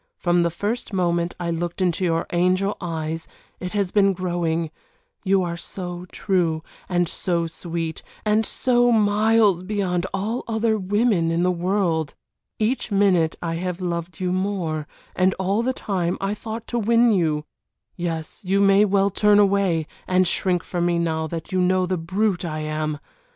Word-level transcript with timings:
From 0.17 0.41
the 0.41 0.49
first 0.49 0.93
moment 0.93 1.35
I 1.39 1.51
looked 1.51 1.79
into 1.79 2.03
your 2.03 2.25
angel 2.33 2.75
eyes 2.81 3.27
it 3.59 3.73
has 3.73 3.91
been 3.91 4.13
growing, 4.13 4.71
you 5.23 5.43
are 5.43 5.55
so 5.55 6.07
true 6.11 6.63
and 6.89 7.07
so 7.07 7.45
sweet, 7.45 8.01
and 8.25 8.43
so 8.43 8.91
miles 8.91 9.61
beyond 9.61 10.07
all 10.11 10.43
other 10.47 10.75
women 10.79 11.29
in 11.29 11.43
the 11.43 11.51
world. 11.51 12.15
Each 12.57 12.89
minute 12.91 13.35
I 13.43 13.57
have 13.57 13.79
loved 13.79 14.19
you 14.19 14.33
more 14.33 14.87
and 15.15 15.35
all 15.35 15.61
the 15.61 15.71
time 15.71 16.17
I 16.19 16.33
thought 16.33 16.65
to 16.69 16.79
win 16.79 17.11
you. 17.11 17.45
Yes, 17.95 18.41
you 18.43 18.59
may 18.59 18.85
well 18.85 19.11
turn 19.11 19.37
away, 19.37 19.85
and 20.07 20.27
shrink 20.27 20.63
from 20.63 20.87
me 20.87 20.97
now 20.97 21.27
that 21.27 21.51
you 21.51 21.61
know 21.61 21.85
the 21.85 21.97
brute 21.99 22.43
I 22.43 22.61
am. 22.61 22.97